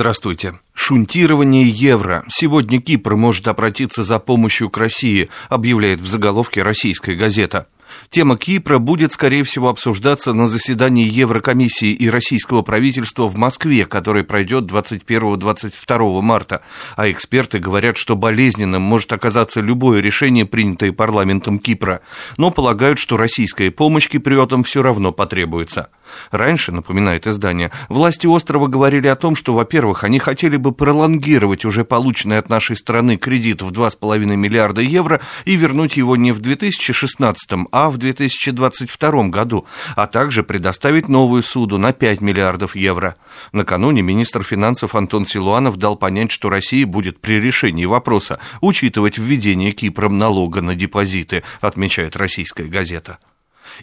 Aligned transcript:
Здравствуйте. 0.00 0.54
Шунтирование 0.72 1.68
евро. 1.68 2.24
Сегодня 2.26 2.80
Кипр 2.80 3.16
может 3.16 3.46
обратиться 3.48 4.02
за 4.02 4.18
помощью 4.18 4.70
к 4.70 4.78
России, 4.78 5.28
объявляет 5.50 6.00
в 6.00 6.08
заголовке 6.08 6.62
российская 6.62 7.14
газета. 7.14 7.66
Тема 8.08 8.38
Кипра 8.38 8.78
будет, 8.78 9.12
скорее 9.12 9.44
всего, 9.44 9.68
обсуждаться 9.68 10.32
на 10.32 10.48
заседании 10.48 11.06
Еврокомиссии 11.06 11.92
и 11.92 12.08
российского 12.08 12.62
правительства 12.62 13.28
в 13.28 13.36
Москве, 13.36 13.84
которое 13.84 14.24
пройдет 14.24 14.64
21-22 14.64 16.22
марта. 16.22 16.62
А 16.96 17.10
эксперты 17.10 17.58
говорят, 17.58 17.98
что 17.98 18.16
болезненным 18.16 18.80
может 18.80 19.12
оказаться 19.12 19.60
любое 19.60 20.00
решение, 20.00 20.46
принятое 20.46 20.92
парламентом 20.92 21.58
Кипра. 21.58 22.00
Но 22.38 22.50
полагают, 22.50 22.98
что 22.98 23.18
российская 23.18 23.70
помощь 23.70 24.08
киприотам 24.08 24.62
все 24.64 24.82
равно 24.82 25.12
потребуется. 25.12 25.90
Раньше, 26.30 26.72
напоминает 26.72 27.26
издание, 27.26 27.70
власти 27.88 28.26
острова 28.26 28.66
говорили 28.66 29.08
о 29.08 29.16
том, 29.16 29.36
что, 29.36 29.54
во-первых, 29.54 30.04
они 30.04 30.18
хотели 30.18 30.56
бы 30.56 30.72
пролонгировать 30.72 31.64
уже 31.64 31.84
полученный 31.84 32.38
от 32.38 32.48
нашей 32.48 32.76
страны 32.76 33.16
кредит 33.16 33.62
в 33.62 33.70
2,5 33.70 34.36
миллиарда 34.36 34.80
евро 34.80 35.20
и 35.44 35.56
вернуть 35.56 35.96
его 35.96 36.16
не 36.16 36.32
в 36.32 36.40
2016, 36.40 37.50
а 37.72 37.90
в 37.90 37.98
2022 37.98 39.28
году, 39.28 39.66
а 39.96 40.06
также 40.06 40.42
предоставить 40.42 41.08
новую 41.08 41.42
суду 41.42 41.78
на 41.78 41.92
5 41.92 42.20
миллиардов 42.20 42.76
евро. 42.76 43.16
Накануне 43.52 44.02
министр 44.02 44.42
финансов 44.44 44.94
Антон 44.94 45.26
Силуанов 45.26 45.76
дал 45.76 45.96
понять, 45.96 46.30
что 46.30 46.50
Россия 46.50 46.86
будет 46.86 47.20
при 47.20 47.40
решении 47.40 47.84
вопроса 47.84 48.38
учитывать 48.60 49.18
введение 49.18 49.72
Кипром 49.72 50.18
налога 50.18 50.60
на 50.60 50.74
депозиты, 50.74 51.42
отмечает 51.60 52.16
российская 52.16 52.64
газета. 52.64 53.18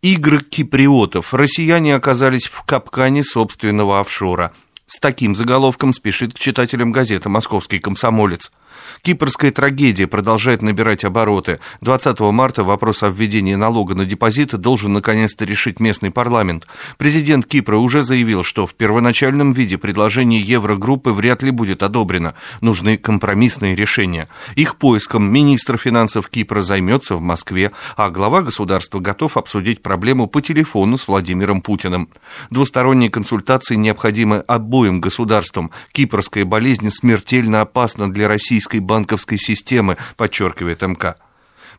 Игры 0.00 0.40
киприотов. 0.40 1.34
Россияне 1.34 1.94
оказались 1.94 2.46
в 2.46 2.62
капкане 2.62 3.22
собственного 3.22 4.00
офшора. 4.00 4.52
С 4.86 5.00
таким 5.00 5.34
заголовком 5.34 5.92
спешит 5.92 6.34
к 6.34 6.38
читателям 6.38 6.92
газеты 6.92 7.28
«Московский 7.28 7.78
комсомолец». 7.78 8.52
Кипрская 9.02 9.50
трагедия 9.50 10.06
продолжает 10.06 10.62
набирать 10.62 11.04
обороты. 11.04 11.58
20 11.80 12.20
марта 12.20 12.64
вопрос 12.64 13.02
о 13.02 13.08
введении 13.08 13.54
налога 13.54 13.94
на 13.94 14.04
депозиты 14.04 14.56
должен 14.56 14.92
наконец-то 14.92 15.44
решить 15.44 15.80
местный 15.80 16.10
парламент. 16.10 16.66
Президент 16.98 17.46
Кипра 17.46 17.76
уже 17.76 18.02
заявил, 18.02 18.42
что 18.42 18.66
в 18.66 18.74
первоначальном 18.74 19.52
виде 19.52 19.78
предложение 19.78 20.40
Еврогруппы 20.40 21.10
вряд 21.10 21.42
ли 21.42 21.50
будет 21.50 21.82
одобрено. 21.82 22.34
Нужны 22.60 22.96
компромиссные 22.96 23.74
решения. 23.74 24.28
Их 24.56 24.76
поиском 24.76 25.30
министр 25.30 25.76
финансов 25.78 26.28
Кипра 26.28 26.62
займется 26.62 27.16
в 27.16 27.20
Москве, 27.20 27.72
а 27.96 28.10
глава 28.10 28.42
государства 28.42 29.00
готов 29.00 29.36
обсудить 29.36 29.82
проблему 29.82 30.26
по 30.26 30.40
телефону 30.40 30.98
с 30.98 31.08
Владимиром 31.08 31.60
Путиным. 31.60 32.08
Двусторонние 32.50 33.10
консультации 33.10 33.76
необходимы 33.76 34.38
обоим 34.38 35.00
государствам. 35.00 35.70
Кипрская 35.92 36.44
болезнь 36.44 36.90
смертельно 36.90 37.60
опасна 37.60 38.10
для 38.12 38.28
российской 38.62 38.80
банковской 38.80 39.38
системы, 39.38 39.96
подчеркивает 40.16 40.82
МК. 40.82 41.16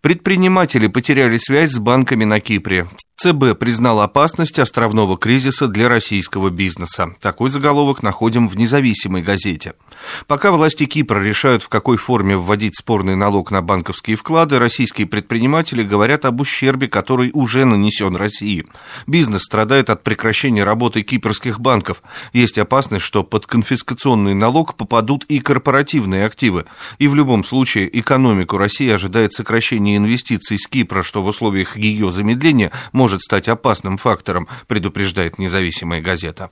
Предприниматели 0.00 0.88
потеряли 0.88 1.38
связь 1.38 1.70
с 1.70 1.78
банками 1.78 2.24
на 2.24 2.40
Кипре. 2.40 2.86
ЦБ 3.22 3.56
признал 3.56 4.00
опасность 4.00 4.58
островного 4.58 5.16
кризиса 5.16 5.68
для 5.68 5.88
российского 5.88 6.50
бизнеса. 6.50 7.14
Такой 7.20 7.50
заголовок 7.50 8.02
находим 8.02 8.48
в 8.48 8.56
независимой 8.56 9.22
газете. 9.22 9.74
Пока 10.26 10.50
власти 10.50 10.86
Кипра 10.86 11.20
решают, 11.20 11.62
в 11.62 11.68
какой 11.68 11.98
форме 11.98 12.36
вводить 12.36 12.76
спорный 12.76 13.14
налог 13.14 13.52
на 13.52 13.62
банковские 13.62 14.16
вклады, 14.16 14.58
российские 14.58 15.06
предприниматели 15.06 15.84
говорят 15.84 16.24
об 16.24 16.40
ущербе, 16.40 16.88
который 16.88 17.30
уже 17.32 17.64
нанесен 17.64 18.16
России. 18.16 18.66
Бизнес 19.06 19.42
страдает 19.42 19.90
от 19.90 20.02
прекращения 20.02 20.64
работы 20.64 21.02
кипрских 21.02 21.60
банков. 21.60 22.02
Есть 22.32 22.58
опасность, 22.58 23.04
что 23.04 23.22
под 23.22 23.46
конфискационный 23.46 24.34
налог 24.34 24.76
попадут 24.76 25.24
и 25.26 25.38
корпоративные 25.38 26.26
активы. 26.26 26.64
И 26.98 27.06
в 27.06 27.14
любом 27.14 27.44
случае 27.44 27.88
экономику 28.00 28.56
России 28.56 28.90
ожидает 28.90 29.32
сокращение 29.32 29.96
инвестиций 29.96 30.58
с 30.58 30.66
Кипра, 30.66 31.04
что 31.04 31.22
в 31.22 31.26
условиях 31.26 31.76
ее 31.76 32.10
замедления 32.10 32.72
может 32.92 33.11
может 33.12 33.22
стать 33.22 33.48
опасным 33.48 33.98
фактором, 33.98 34.48
предупреждает 34.66 35.38
независимая 35.38 36.00
газета. 36.00 36.50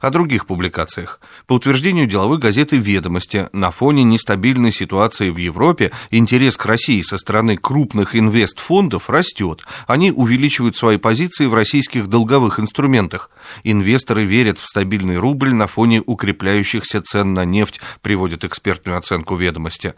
О 0.00 0.10
других 0.10 0.46
публикациях. 0.46 1.20
По 1.48 1.54
утверждению 1.54 2.06
деловой 2.06 2.38
газеты 2.38 2.76
«Ведомости», 2.76 3.48
на 3.52 3.72
фоне 3.72 4.04
нестабильной 4.04 4.70
ситуации 4.70 5.30
в 5.30 5.36
Европе 5.36 5.90
интерес 6.12 6.56
к 6.56 6.66
России 6.66 7.02
со 7.02 7.18
стороны 7.18 7.56
крупных 7.56 8.14
инвестфондов 8.14 9.10
растет. 9.10 9.62
Они 9.88 10.12
увеличивают 10.12 10.76
свои 10.76 10.96
позиции 10.96 11.46
в 11.46 11.54
российских 11.54 12.06
долговых 12.08 12.60
инструментах. 12.60 13.30
Инвесторы 13.64 14.24
верят 14.24 14.58
в 14.58 14.68
стабильный 14.68 15.16
рубль 15.16 15.52
на 15.52 15.66
фоне 15.66 16.02
укрепляющихся 16.06 17.02
цен 17.02 17.34
на 17.34 17.44
нефть, 17.44 17.80
приводит 18.00 18.44
экспертную 18.44 18.96
оценку 18.96 19.34
«Ведомости». 19.34 19.94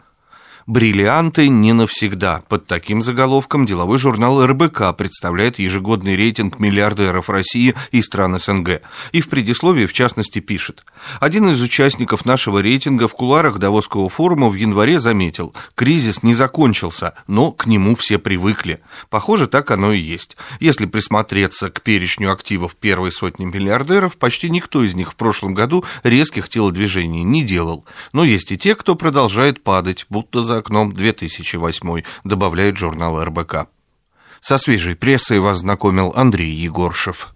«Бриллианты 0.65 1.49
не 1.49 1.73
навсегда». 1.73 2.43
Под 2.47 2.67
таким 2.67 3.01
заголовком 3.01 3.65
деловой 3.65 3.97
журнал 3.97 4.45
РБК 4.45 4.95
представляет 4.97 5.59
ежегодный 5.59 6.15
рейтинг 6.15 6.59
миллиардеров 6.59 7.29
России 7.29 7.75
и 7.91 8.01
стран 8.01 8.39
СНГ. 8.39 8.81
И 9.11 9.19
в 9.19 9.27
предисловии, 9.27 9.85
в 9.85 9.93
частности, 9.93 10.39
пишет. 10.39 10.85
Один 11.19 11.49
из 11.49 11.61
участников 11.61 12.25
нашего 12.25 12.59
рейтинга 12.59 13.09
в 13.09 13.13
куларах 13.13 13.59
Давосского 13.59 14.07
форума 14.07 14.49
в 14.49 14.55
январе 14.55 15.01
заметил, 15.01 15.53
кризис 15.75 16.23
не 16.23 16.33
закончился, 16.33 17.13
но 17.27 17.51
к 17.51 17.65
нему 17.65 17.95
все 17.95 18.17
привыкли. 18.17 18.81
Похоже, 19.09 19.47
так 19.47 19.69
оно 19.71 19.91
и 19.91 19.99
есть. 19.99 20.37
Если 20.61 20.85
присмотреться 20.85 21.71
к 21.71 21.81
перечню 21.81 22.31
активов 22.31 22.75
первой 22.77 23.11
сотни 23.11 23.43
миллиардеров, 23.45 24.17
почти 24.17 24.49
никто 24.49 24.83
из 24.83 24.95
них 24.95 25.11
в 25.11 25.15
прошлом 25.15 25.53
году 25.53 25.83
резких 26.03 26.47
телодвижений 26.47 27.23
не 27.23 27.43
делал. 27.43 27.85
Но 28.13 28.23
есть 28.23 28.51
и 28.51 28.57
те, 28.57 28.75
кто 28.75 28.95
продолжает 28.95 29.61
падать, 29.61 30.05
будто 30.09 30.41
за 30.41 30.52
за 30.53 30.59
окном 30.59 30.93
2008, 30.93 32.03
добавляет 32.23 32.77
журнал 32.77 33.23
РБК. 33.23 33.67
Со 34.39 34.57
свежей 34.59 34.95
прессой 34.95 35.39
вас 35.39 35.59
знакомил 35.59 36.13
Андрей 36.15 36.51
Егоршев. 36.51 37.32